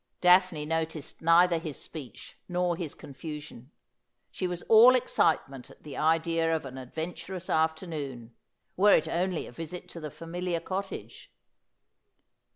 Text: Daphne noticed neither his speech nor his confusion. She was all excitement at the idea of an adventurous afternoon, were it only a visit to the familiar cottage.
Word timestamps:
Daphne 0.19 0.65
noticed 0.65 1.21
neither 1.21 1.59
his 1.59 1.79
speech 1.79 2.35
nor 2.49 2.75
his 2.75 2.95
confusion. 2.95 3.69
She 4.31 4.47
was 4.47 4.63
all 4.63 4.95
excitement 4.95 5.69
at 5.69 5.83
the 5.83 5.95
idea 5.95 6.55
of 6.55 6.65
an 6.65 6.75
adventurous 6.79 7.51
afternoon, 7.51 8.33
were 8.75 8.95
it 8.95 9.07
only 9.07 9.45
a 9.45 9.51
visit 9.51 9.87
to 9.89 9.99
the 9.99 10.09
familiar 10.09 10.59
cottage. 10.59 11.31